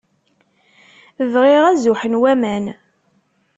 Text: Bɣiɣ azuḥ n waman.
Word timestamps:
Bɣiɣ 1.33 1.63
azuḥ 1.71 2.01
n 2.07 2.13
waman. 2.21 2.65